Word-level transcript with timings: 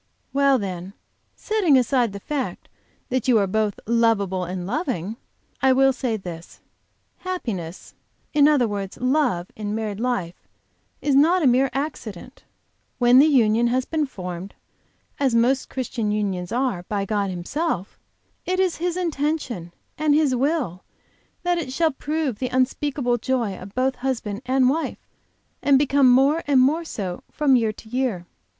"Well, 0.33 0.57
then, 0.57 0.93
setting 1.35 1.77
aside 1.77 2.11
the 2.11 2.19
fact 2.19 2.67
that 3.09 3.27
you 3.27 3.37
are 3.37 3.45
both 3.45 3.79
lovable 3.85 4.45
and 4.45 4.65
loving, 4.65 5.15
I 5.61 5.73
will 5.73 5.93
say 5.93 6.17
this: 6.17 6.59
Happiness, 7.19 7.93
in 8.33 8.47
other 8.47 8.67
words 8.67 8.97
love, 8.99 9.51
in 9.55 9.75
married 9.75 9.99
life 9.99 10.47
is 11.03 11.13
not 11.13 11.43
a 11.43 11.45
mere 11.45 11.69
accident. 11.71 12.43
When 12.97 13.19
the 13.19 13.27
union 13.27 13.67
has 13.67 13.85
been 13.85 14.07
formed, 14.07 14.55
as 15.19 15.35
most 15.35 15.69
Christian 15.69 16.11
unions 16.11 16.51
are, 16.51 16.81
by 16.89 17.05
God 17.05 17.29
Himself, 17.29 17.99
it 18.43 18.59
is 18.59 18.77
His 18.77 18.97
intention 18.97 19.71
and 19.99 20.15
His 20.15 20.33
will 20.35 20.81
that 21.43 21.59
it 21.59 21.71
shall 21.71 21.91
prove 21.91 22.39
the 22.39 22.47
unspeakable 22.49 23.19
joy 23.19 23.55
of 23.55 23.75
both 23.75 23.97
husband 23.97 24.41
and 24.47 24.67
wife, 24.67 25.07
and 25.61 25.77
become 25.77 26.09
more 26.09 26.41
and 26.47 26.59
more 26.59 26.83
so 26.85 27.21
from 27.29 27.55
year 27.55 27.71
to 27.73 27.87
year. 27.87 28.25